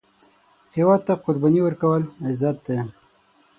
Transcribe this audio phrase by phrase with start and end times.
[0.75, 2.77] هیواد ته قرباني ورکول، عزت دی